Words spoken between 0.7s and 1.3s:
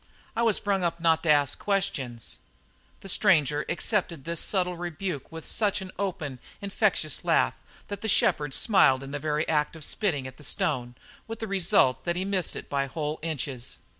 up not to